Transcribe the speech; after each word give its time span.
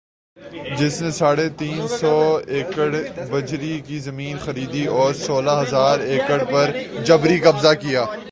جس 0.77 1.01
نے 1.01 1.09
ساڑھے 1.11 1.47
تین 1.57 1.87
سو 1.89 2.13
ایکڑبحریہ 2.49 3.79
کی 3.87 3.99
زمین 3.99 4.37
خریدی 4.37 4.85
اور 4.89 5.13
سولہ 5.15 5.51
ھزار 5.61 5.99
ایکڑ 6.11 6.37
پر 6.43 6.71
جبری 7.05 7.37
قبضہ 7.39 7.73
کیا 7.81 8.05